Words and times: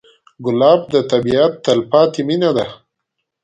ګلاب 0.45 0.81
د 0.93 0.95
طبیعت 1.11 1.53
تلپاتې 1.65 2.21
مینه 2.27 2.51
ده. 2.57 2.65